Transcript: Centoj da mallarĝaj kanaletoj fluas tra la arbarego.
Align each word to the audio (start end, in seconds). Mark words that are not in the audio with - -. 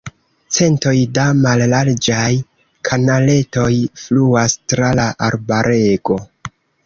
Centoj 0.57 0.93
da 1.17 1.25
mallarĝaj 1.41 2.31
kanaletoj 2.89 3.69
fluas 4.05 4.57
tra 4.73 4.89
la 5.03 5.07
arbarego. 5.31 6.19